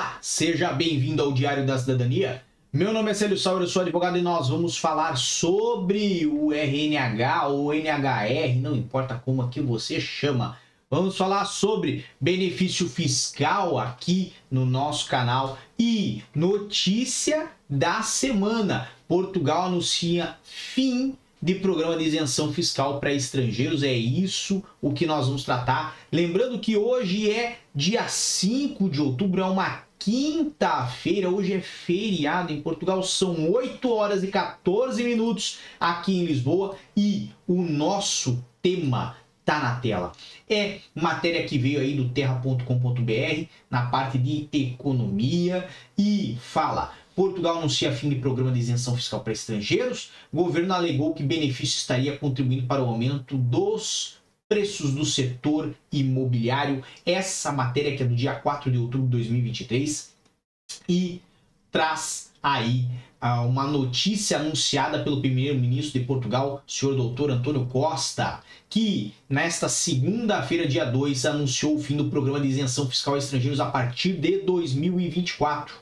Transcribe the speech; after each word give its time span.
Olá, 0.00 0.16
seja 0.22 0.72
bem-vindo 0.72 1.22
ao 1.22 1.30
Diário 1.30 1.66
da 1.66 1.78
Cidadania. 1.78 2.42
Meu 2.72 2.90
nome 2.90 3.10
é 3.10 3.14
Célio 3.14 3.36
Sauer, 3.36 3.60
eu 3.60 3.68
sou 3.68 3.82
advogado 3.82 4.16
e 4.16 4.22
nós 4.22 4.48
vamos 4.48 4.78
falar 4.78 5.14
sobre 5.16 6.24
o 6.24 6.54
RNH 6.54 7.48
ou 7.48 7.74
NHR, 7.74 8.58
não 8.62 8.74
importa 8.74 9.20
como 9.22 9.42
aqui 9.42 9.60
você 9.60 10.00
chama. 10.00 10.56
Vamos 10.90 11.18
falar 11.18 11.44
sobre 11.44 12.02
benefício 12.18 12.88
fiscal 12.88 13.78
aqui 13.78 14.32
no 14.50 14.64
nosso 14.64 15.06
canal 15.06 15.58
e 15.78 16.22
notícia 16.34 17.50
da 17.68 18.00
semana. 18.00 18.88
Portugal 19.06 19.66
anuncia 19.66 20.34
fim 20.42 21.14
de 21.42 21.56
programa 21.56 21.98
de 21.98 22.04
isenção 22.04 22.54
fiscal 22.54 23.00
para 23.00 23.12
estrangeiros. 23.12 23.82
É 23.82 23.92
isso 23.92 24.64
o 24.80 24.94
que 24.94 25.04
nós 25.04 25.26
vamos 25.26 25.44
tratar. 25.44 25.94
Lembrando 26.10 26.58
que 26.58 26.74
hoje 26.74 27.30
é 27.30 27.58
dia 27.74 28.08
5 28.08 28.88
de 28.88 29.02
outubro, 29.02 29.42
é 29.42 29.44
uma 29.44 29.89
quinta-feira. 30.00 31.30
Hoje 31.30 31.52
é 31.52 31.60
feriado 31.60 32.52
em 32.52 32.60
Portugal. 32.60 33.02
São 33.02 33.52
8 33.52 33.92
horas 33.92 34.24
e 34.24 34.28
14 34.28 35.04
minutos 35.04 35.58
aqui 35.78 36.18
em 36.18 36.24
Lisboa 36.24 36.74
e 36.96 37.28
o 37.46 37.62
nosso 37.62 38.44
tema 38.60 39.16
tá 39.44 39.60
na 39.60 39.76
tela. 39.76 40.12
É 40.48 40.78
matéria 40.94 41.44
que 41.44 41.58
veio 41.58 41.80
aí 41.80 41.94
do 41.94 42.08
terra.com.br 42.08 43.46
na 43.70 43.86
parte 43.86 44.18
de 44.18 44.48
economia 44.52 45.68
e 45.96 46.36
fala 46.40 46.92
Portugal 47.14 47.58
anuncia 47.58 47.92
fim 47.92 48.08
de 48.08 48.14
programa 48.14 48.50
de 48.50 48.60
isenção 48.60 48.96
fiscal 48.96 49.20
para 49.20 49.32
estrangeiros. 49.32 50.10
O 50.32 50.42
governo 50.42 50.72
alegou 50.72 51.12
que 51.12 51.22
benefício 51.22 51.76
estaria 51.76 52.16
contribuindo 52.16 52.66
para 52.66 52.82
o 52.82 52.86
aumento 52.86 53.36
dos 53.36 54.19
preços 54.50 54.92
do 54.92 55.04
setor 55.04 55.72
imobiliário. 55.92 56.82
Essa 57.06 57.52
matéria 57.52 57.96
que 57.96 58.02
é 58.02 58.06
do 58.06 58.16
dia 58.16 58.34
4 58.34 58.68
de 58.68 58.78
outubro 58.78 59.06
de 59.06 59.12
2023 59.12 60.12
e 60.88 61.22
traz 61.70 62.32
aí 62.42 62.84
uh, 63.22 63.46
uma 63.46 63.64
notícia 63.64 64.38
anunciada 64.38 65.04
pelo 65.04 65.20
primeiro-ministro 65.20 66.00
de 66.00 66.04
Portugal, 66.04 66.64
senhor 66.66 66.96
doutor 66.96 67.30
Antônio 67.30 67.64
Costa, 67.66 68.40
que 68.68 69.14
nesta 69.28 69.68
segunda-feira, 69.68 70.66
dia 70.66 70.84
2, 70.84 71.26
anunciou 71.26 71.76
o 71.76 71.80
fim 71.80 71.96
do 71.96 72.10
programa 72.10 72.40
de 72.40 72.48
isenção 72.48 72.88
fiscal 72.88 73.14
a 73.14 73.18
estrangeiros 73.18 73.60
a 73.60 73.66
partir 73.66 74.14
de 74.14 74.38
2024. 74.38 75.76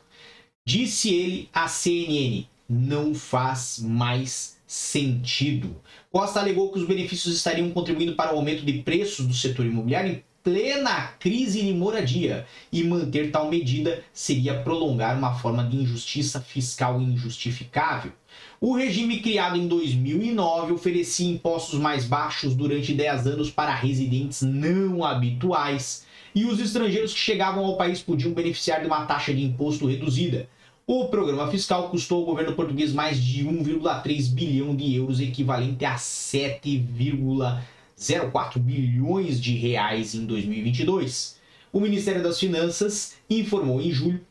Disse 0.66 1.14
ele 1.14 1.48
à 1.55 1.69
CNN: 1.69 2.47
não 2.69 3.14
faz 3.14 3.78
mais 3.78 4.58
sentido. 4.66 5.80
Costa 6.12 6.41
alegou 6.41 6.70
que 6.70 6.78
os 6.78 6.86
benefícios 6.86 7.34
estariam 7.34 7.70
contribuindo 7.70 8.14
para 8.14 8.34
o 8.34 8.36
aumento 8.36 8.64
de 8.64 8.75
preços 8.83 9.27
do 9.27 9.33
setor 9.33 9.64
imobiliário 9.64 10.12
em 10.12 10.25
plena 10.44 11.14
crise 11.19 11.62
de 11.62 11.72
moradia 11.72 12.47
e 12.72 12.84
manter 12.84 13.30
tal 13.30 13.50
medida 13.50 14.02
seria 14.12 14.62
prolongar 14.62 15.16
uma 15.16 15.34
forma 15.34 15.64
de 15.64 15.77
injustiça 15.77 16.41
fiscal 16.41 17.00
injustificável. 17.00 18.12
O 18.60 18.75
regime 18.75 19.20
criado 19.20 19.56
em 19.56 19.66
2009 19.66 20.72
oferecia 20.72 21.28
impostos 21.28 21.78
mais 21.78 22.05
baixos 22.05 22.55
durante 22.55 22.94
10 22.94 23.27
anos 23.27 23.50
para 23.50 23.75
residentes 23.75 24.42
não 24.42 25.05
habituais 25.05 26.06
e 26.34 26.44
os 26.44 26.60
estrangeiros 26.60 27.12
que 27.12 27.19
chegavam 27.19 27.64
ao 27.64 27.77
país 27.77 28.00
podiam 28.00 28.32
beneficiar 28.32 28.80
de 28.80 28.86
uma 28.86 29.06
taxa 29.06 29.32
de 29.32 29.42
imposto 29.42 29.86
reduzida. 29.86 30.48
O 30.91 31.08
programa 31.08 31.50
fiscal 31.50 31.91
custou 31.91 32.20
ao 32.20 32.25
governo 32.25 32.55
português 32.55 32.94
mais 32.94 33.22
de 33.22 33.44
1,3 33.44 34.33
bilhão 34.33 34.75
de 34.75 34.94
euros, 34.94 35.20
equivalente 35.20 35.84
a 35.84 35.97
7,04 35.97 38.58
bilhões 38.58 39.39
de 39.39 39.55
reais 39.55 40.14
em 40.14 40.25
2022. 40.25 41.39
O 41.70 41.78
Ministério 41.78 42.22
das 42.22 42.41
Finanças 42.41 43.16
informou 43.28 43.83
em 43.83 43.91
julho 43.91 44.22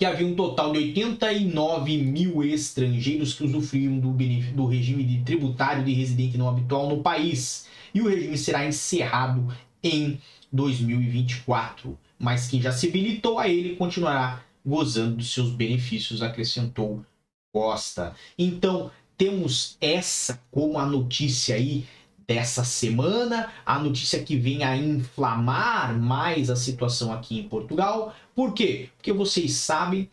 que 0.00 0.06
havia 0.06 0.26
um 0.26 0.34
total 0.34 0.72
de 0.72 0.78
89 0.78 1.98
mil 1.98 2.42
estrangeiros 2.42 3.34
que 3.34 3.44
usufruíam 3.44 3.98
do, 3.98 4.16
do 4.54 4.64
regime 4.64 5.04
de 5.04 5.18
tributário 5.24 5.84
de 5.84 5.92
residente 5.92 6.38
não 6.38 6.48
habitual 6.48 6.88
no 6.88 7.02
país. 7.02 7.66
E 7.92 8.00
o 8.00 8.08
regime 8.08 8.38
será 8.38 8.64
encerrado 8.64 9.46
em 9.82 10.18
2024. 10.50 11.98
Mas 12.18 12.48
quem 12.48 12.62
já 12.62 12.72
se 12.72 12.88
habilitou 12.88 13.38
a 13.38 13.46
ele 13.46 13.76
continuará 13.76 14.45
gozando 14.66 15.16
dos 15.16 15.32
seus 15.32 15.50
benefícios, 15.50 16.22
acrescentou 16.22 17.04
Costa. 17.52 18.14
Então, 18.36 18.90
temos 19.16 19.78
essa 19.80 20.42
como 20.50 20.78
a 20.78 20.84
notícia 20.84 21.54
aí 21.54 21.86
dessa 22.26 22.64
semana, 22.64 23.50
a 23.64 23.78
notícia 23.78 24.22
que 24.22 24.36
vem 24.36 24.64
a 24.64 24.76
inflamar 24.76 25.98
mais 25.98 26.50
a 26.50 26.56
situação 26.56 27.12
aqui 27.12 27.38
em 27.38 27.48
Portugal. 27.48 28.14
Por 28.34 28.52
quê? 28.52 28.90
Porque 28.96 29.12
vocês 29.12 29.52
sabem, 29.52 30.10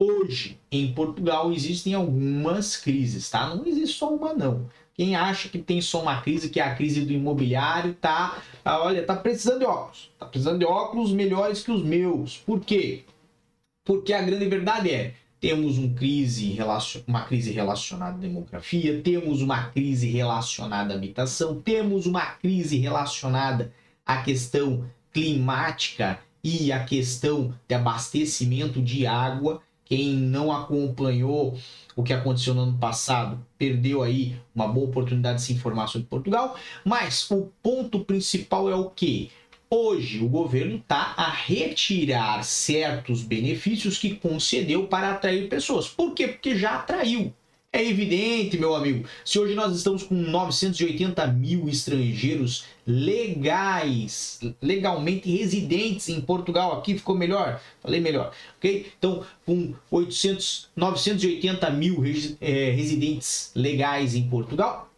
hoje 0.00 0.58
em 0.70 0.92
Portugal 0.94 1.52
existem 1.52 1.94
algumas 1.94 2.76
crises, 2.76 3.28
tá? 3.28 3.54
Não 3.54 3.66
existe 3.66 3.98
só 3.98 4.14
uma 4.14 4.32
não. 4.32 4.70
Quem 4.94 5.14
acha 5.14 5.48
que 5.48 5.58
tem 5.58 5.80
só 5.80 6.02
uma 6.02 6.20
crise, 6.22 6.48
que 6.48 6.58
é 6.58 6.64
a 6.64 6.74
crise 6.74 7.02
do 7.02 7.12
imobiliário, 7.12 7.94
tá? 7.94 8.42
Ah, 8.64 8.82
olha, 8.82 9.04
tá 9.04 9.14
precisando 9.14 9.60
de 9.60 9.64
óculos. 9.64 10.10
Tá 10.18 10.26
precisando 10.26 10.58
de 10.58 10.64
óculos 10.64 11.12
melhores 11.12 11.62
que 11.62 11.70
os 11.70 11.82
meus. 11.82 12.36
Por 12.38 12.60
quê? 12.60 13.04
Porque 13.88 14.12
a 14.12 14.20
grande 14.20 14.46
verdade 14.46 14.90
é, 14.90 15.14
temos 15.40 15.78
um 15.78 15.94
crise, 15.94 16.58
uma 17.06 17.22
crise 17.22 17.52
relacionada 17.52 18.18
à 18.18 18.20
demografia, 18.20 19.00
temos 19.00 19.40
uma 19.40 19.62
crise 19.70 20.10
relacionada 20.10 20.92
à 20.92 20.96
habitação, 20.98 21.58
temos 21.62 22.04
uma 22.04 22.26
crise 22.32 22.76
relacionada 22.76 23.72
à 24.04 24.18
questão 24.18 24.84
climática 25.10 26.20
e 26.44 26.70
à 26.70 26.84
questão 26.84 27.54
de 27.66 27.74
abastecimento 27.74 28.82
de 28.82 29.06
água. 29.06 29.62
Quem 29.86 30.12
não 30.12 30.52
acompanhou 30.52 31.56
o 31.96 32.02
que 32.02 32.12
aconteceu 32.12 32.52
no 32.52 32.64
ano 32.64 32.76
passado 32.76 33.42
perdeu 33.56 34.02
aí 34.02 34.38
uma 34.54 34.68
boa 34.68 34.86
oportunidade 34.86 35.38
de 35.38 35.44
se 35.44 35.54
informar 35.54 35.86
sobre 35.86 36.06
Portugal. 36.08 36.58
Mas 36.84 37.26
o 37.30 37.50
ponto 37.62 38.00
principal 38.00 38.68
é 38.68 38.74
o 38.74 38.90
que? 38.90 39.30
Hoje, 39.70 40.24
o 40.24 40.28
governo 40.28 40.76
está 40.76 41.12
a 41.14 41.30
retirar 41.30 42.42
certos 42.42 43.22
benefícios 43.22 43.98
que 43.98 44.14
concedeu 44.14 44.86
para 44.86 45.10
atrair 45.12 45.46
pessoas. 45.48 45.86
Por 45.86 46.14
quê? 46.14 46.26
Porque 46.26 46.56
já 46.56 46.76
atraiu. 46.76 47.34
É 47.70 47.84
evidente, 47.84 48.56
meu 48.56 48.74
amigo. 48.74 49.06
Se 49.22 49.38
hoje 49.38 49.54
nós 49.54 49.76
estamos 49.76 50.02
com 50.02 50.14
980 50.14 51.26
mil 51.26 51.68
estrangeiros 51.68 52.64
legais, 52.86 54.40
legalmente 54.62 55.30
residentes 55.30 56.08
em 56.08 56.18
Portugal, 56.22 56.78
aqui 56.78 56.96
ficou 56.96 57.14
melhor? 57.14 57.60
Falei 57.82 58.00
melhor, 58.00 58.32
ok? 58.56 58.90
Então, 58.98 59.22
com 59.44 59.74
800, 59.90 60.70
980 60.74 61.70
mil 61.72 62.02
é, 62.40 62.70
residentes 62.70 63.50
legais 63.54 64.14
em 64.14 64.26
Portugal, 64.30 64.90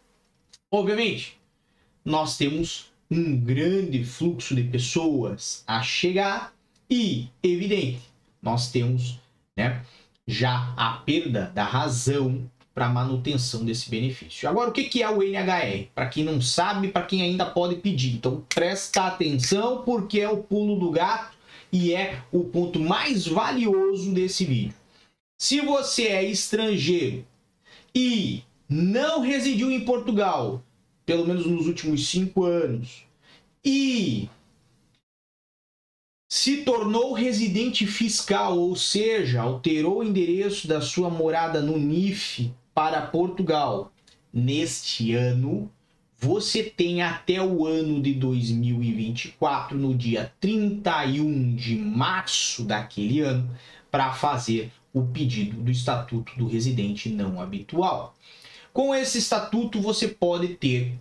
obviamente, 0.71 1.37
nós 2.05 2.37
temos 2.37 2.90
um 3.11 3.37
grande 3.37 4.05
fluxo 4.05 4.55
de 4.55 4.63
pessoas 4.63 5.65
a 5.67 5.83
chegar 5.83 6.53
e, 6.89 7.27
evidente, 7.43 8.01
nós 8.41 8.71
temos 8.71 9.19
né, 9.57 9.83
já 10.25 10.73
a 10.77 10.93
perda 10.93 11.51
da 11.53 11.65
razão 11.65 12.49
para 12.73 12.87
manutenção 12.87 13.65
desse 13.65 13.89
benefício. 13.89 14.47
Agora, 14.47 14.69
o 14.69 14.73
que 14.73 15.03
é 15.03 15.09
o 15.09 15.21
NHR? 15.21 15.89
Para 15.93 16.07
quem 16.07 16.23
não 16.23 16.41
sabe, 16.41 16.87
para 16.87 17.05
quem 17.05 17.21
ainda 17.21 17.45
pode 17.45 17.75
pedir. 17.75 18.13
Então, 18.13 18.45
presta 18.47 19.07
atenção 19.07 19.83
porque 19.83 20.21
é 20.21 20.29
o 20.29 20.37
pulo 20.37 20.79
do 20.79 20.89
gato 20.89 21.35
e 21.69 21.93
é 21.93 22.21
o 22.31 22.45
ponto 22.45 22.79
mais 22.79 23.27
valioso 23.27 24.13
desse 24.13 24.45
vídeo. 24.45 24.73
Se 25.37 25.59
você 25.59 26.07
é 26.07 26.23
estrangeiro 26.23 27.25
e 27.93 28.43
não 28.69 29.19
residiu 29.19 29.69
em 29.69 29.83
Portugal 29.83 30.63
pelo 31.11 31.27
menos 31.27 31.45
nos 31.45 31.67
últimos 31.67 32.07
cinco 32.07 32.45
anos, 32.45 33.03
e 33.65 34.29
se 36.31 36.63
tornou 36.63 37.11
residente 37.11 37.85
fiscal, 37.85 38.57
ou 38.57 38.77
seja, 38.77 39.41
alterou 39.41 39.97
o 39.97 40.03
endereço 40.05 40.69
da 40.69 40.79
sua 40.79 41.09
morada 41.09 41.61
no 41.61 41.77
NIF 41.77 42.53
para 42.73 43.01
Portugal. 43.01 43.91
Neste 44.31 45.13
ano, 45.13 45.69
você 46.17 46.63
tem 46.63 47.01
até 47.01 47.43
o 47.43 47.65
ano 47.65 48.01
de 48.01 48.13
2024, 48.13 49.77
no 49.77 49.93
dia 49.93 50.33
31 50.39 51.55
de 51.57 51.75
março 51.75 52.63
daquele 52.63 53.19
ano, 53.19 53.53
para 53.91 54.13
fazer 54.13 54.71
o 54.93 55.03
pedido 55.03 55.61
do 55.61 55.71
Estatuto 55.71 56.31
do 56.37 56.47
Residente 56.47 57.09
Não 57.09 57.41
Habitual. 57.41 58.15
Com 58.73 58.95
esse 58.95 59.17
estatuto, 59.17 59.81
você 59.81 60.07
pode 60.07 60.55
ter 60.55 60.97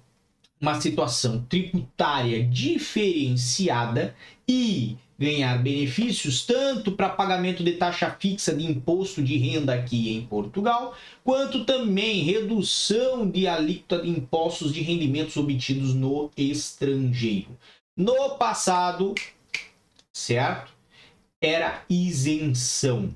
uma 0.60 0.80
situação 0.80 1.44
tributária 1.48 2.44
diferenciada 2.44 4.14
e 4.46 4.96
ganhar 5.18 5.62
benefícios 5.62 6.44
tanto 6.46 6.92
para 6.92 7.08
pagamento 7.10 7.62
de 7.62 7.72
taxa 7.72 8.10
fixa 8.18 8.54
de 8.54 8.64
imposto 8.64 9.22
de 9.22 9.36
renda 9.36 9.74
aqui 9.74 10.14
em 10.14 10.26
Portugal, 10.26 10.94
quanto 11.24 11.64
também 11.64 12.22
redução 12.22 13.28
de 13.28 13.46
alíquota 13.46 14.02
de 14.02 14.08
impostos 14.08 14.72
de 14.72 14.80
rendimentos 14.80 15.36
obtidos 15.36 15.94
no 15.94 16.30
estrangeiro. 16.36 17.56
No 17.96 18.30
passado, 18.36 19.14
certo? 20.12 20.72
era 21.40 21.82
isenção. 21.88 23.14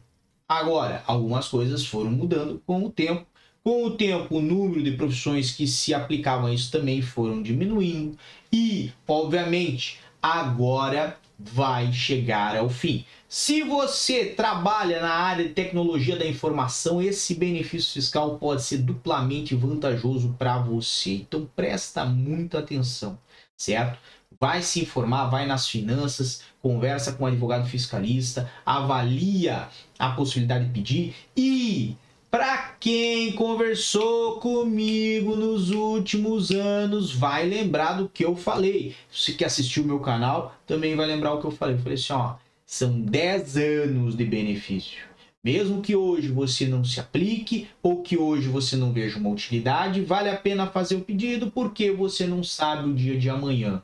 Agora, 0.49 1.03
algumas 1.07 1.49
coisas 1.49 1.85
foram 1.87 2.11
mudando 2.11 2.63
com 2.67 2.85
o 2.85 2.91
tempo. 2.91 3.27
Com 3.65 3.87
o 3.87 3.91
tempo, 3.93 4.37
o 4.37 4.43
número 4.43 4.83
de 4.83 4.93
profissões 4.93 5.51
que 5.51 5.67
se 5.67 5.95
aplicavam 5.95 6.49
a 6.49 6.53
isso 6.53 6.71
também 6.71 7.01
foram 7.01 7.43
diminuindo. 7.43 8.19
E, 8.53 8.93
obviamente, 9.09 10.01
agora 10.23 11.19
vai 11.39 11.91
chegar 11.91 12.59
ao 12.59 12.69
fim. 12.69 13.07
Se 13.27 13.63
você 13.63 14.27
trabalha 14.27 15.01
na 15.01 15.15
área 15.15 15.49
de 15.49 15.55
tecnologia 15.55 16.15
da 16.15 16.27
informação, 16.27 17.01
esse 17.01 17.35
benefício 17.35 17.95
fiscal 17.95 18.39
pode 18.39 18.63
ser 18.63 18.79
duplamente 18.79 19.55
vantajoso 19.55 20.37
para 20.39 20.59
você. 20.59 21.15
Então 21.15 21.49
presta 21.57 22.05
muita 22.05 22.59
atenção, 22.59 23.19
certo? 23.57 23.99
Vai 24.39 24.61
se 24.61 24.83
informar, 24.83 25.31
vai 25.31 25.47
nas 25.47 25.67
finanças, 25.67 26.43
conversa 26.61 27.15
com 27.15 27.25
o 27.25 27.27
advogado 27.27 27.67
fiscalista, 27.67 28.51
avalia 28.65 29.69
a 29.99 30.11
possibilidade 30.11 30.67
de 30.67 30.71
pedir 30.71 31.15
e 31.35 31.97
para 32.35 32.75
quem 32.81 33.31
conversou 33.31 34.41
comigo 34.41 35.37
nos 35.37 35.71
últimos 35.71 36.51
anos, 36.51 37.13
vai 37.13 37.47
lembrar 37.47 37.93
do 37.93 38.09
que 38.09 38.25
eu 38.25 38.35
falei. 38.35 38.97
Se 39.09 39.35
que 39.35 39.45
assistiu 39.45 39.85
o 39.85 39.87
meu 39.87 40.01
canal, 40.01 40.53
também 40.67 40.97
vai 40.97 41.07
lembrar 41.07 41.33
o 41.33 41.41
que 41.41 41.47
eu 41.47 41.53
falei. 41.53 41.77
Eu 41.77 41.79
falei 41.79 41.95
assim, 41.95 42.13
ó, 42.13 42.35
são 42.67 43.01
10 43.01 43.57
anos 43.57 44.17
de 44.17 44.25
benefício. 44.25 45.05
Mesmo 45.45 45.81
que 45.81 45.95
hoje 45.95 46.27
você 46.27 46.67
não 46.67 46.83
se 46.83 46.99
aplique 46.99 47.69
ou 47.81 48.03
que 48.03 48.19
hoje 48.19 48.49
você 48.49 48.75
não 48.75 48.93
veja 48.93 49.17
uma 49.17 49.31
utilidade, 49.31 50.01
vale 50.01 50.29
a 50.29 50.37
pena 50.37 50.67
fazer 50.67 50.97
o 50.97 51.03
pedido 51.03 51.53
porque 51.53 51.93
você 51.93 52.27
não 52.27 52.43
sabe 52.43 52.91
o 52.91 52.95
dia 52.95 53.17
de 53.17 53.31
amanhã. 53.31 53.81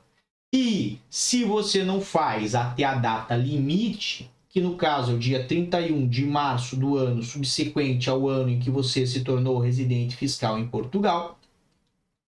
E 0.52 0.98
se 1.08 1.44
você 1.44 1.84
não 1.84 2.00
faz 2.00 2.56
até 2.56 2.82
a 2.82 2.96
data 2.96 3.36
limite, 3.36 4.28
que 4.50 4.60
no 4.60 4.76
caso 4.76 5.12
é 5.12 5.14
o 5.14 5.18
dia 5.18 5.46
31 5.46 6.08
de 6.08 6.26
março 6.26 6.76
do 6.76 6.96
ano 6.96 7.22
subsequente 7.22 8.10
ao 8.10 8.28
ano 8.28 8.50
em 8.50 8.58
que 8.58 8.68
você 8.68 9.06
se 9.06 9.22
tornou 9.22 9.60
residente 9.60 10.16
fiscal 10.16 10.58
em 10.58 10.66
Portugal, 10.66 11.38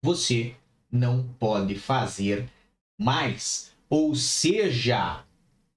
você 0.05 0.55
não 0.91 1.27
pode 1.39 1.75
fazer 1.75 2.47
mais. 3.01 3.73
Ou 3.89 4.15
seja, 4.15 5.25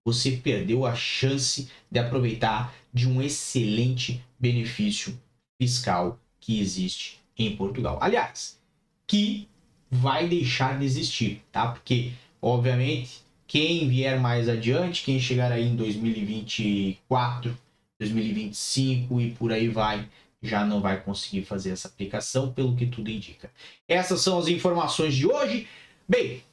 você 0.04 0.32
perdeu 0.32 0.86
a 0.86 0.94
chance 0.94 1.70
de 1.90 2.00
aproveitar 2.00 2.76
de 2.94 3.08
um 3.08 3.22
excelente 3.22 4.22
benefício 4.38 5.18
fiscal 5.58 6.20
que 6.40 6.60
existe 6.60 7.22
em 7.38 7.56
Portugal. 7.56 7.98
Aliás, 8.02 8.60
que 9.08 9.48
vai 9.90 10.28
deixar 10.28 10.78
de 10.78 10.86
existir, 10.86 11.42
tá? 11.50 11.68
Porque, 11.70 12.12
obviamente, 12.42 13.25
quem 13.48 13.88
vier 13.88 14.20
mais 14.20 14.50
adiante, 14.50 15.04
quem 15.04 15.20
chegar 15.20 15.52
aí 15.52 15.68
em 15.68 15.76
2024, 15.76 17.58
2025 18.00 19.22
e 19.22 19.32
por 19.32 19.52
aí 19.52 19.68
vai, 19.68 20.08
já 20.42 20.66
não 20.66 20.82
vai 20.82 21.02
conseguir 21.02 21.44
fazer 21.44 21.72
essa 21.72 21.88
aplicação, 21.88 22.52
pelo 22.52 22.76
que 22.76 22.86
tudo 22.86 23.10
indica. 23.10 23.52
Essas 23.88 24.22
são 24.22 24.38
as 24.38 24.48
informações 24.48 25.14
de 25.16 25.28
hoje. 25.28 25.68
Bem, 26.08 26.44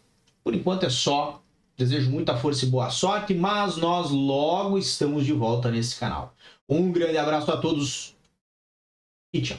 por 0.42 0.54
enquanto 0.54 0.84
é 0.84 0.90
só. 0.90 1.40
Desejo 1.74 2.10
muita 2.10 2.36
força 2.36 2.66
e 2.66 2.68
boa 2.68 2.90
sorte, 2.90 3.32
mas 3.34 3.78
nós 3.78 4.10
logo 4.10 4.76
estamos 4.76 5.24
de 5.24 5.32
volta 5.32 5.70
nesse 5.70 5.98
canal. 5.98 6.34
Um 6.68 6.92
grande 6.92 7.16
abraço 7.16 7.50
a 7.50 7.56
todos 7.56 8.14
e 9.32 9.40
tchau. 9.40 9.58